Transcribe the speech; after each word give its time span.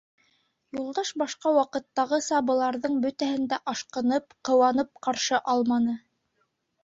Юлдаш 0.77 1.09
башҡа 1.21 1.51
ваҡыттағыса 1.57 2.39
быларҙың 2.47 2.95
бөтәһен 3.05 3.45
дә 3.53 3.59
ашҡынып, 3.73 4.35
ҡыуанып 4.49 4.91
ҡаршы 5.09 5.43
алманы. 5.57 5.97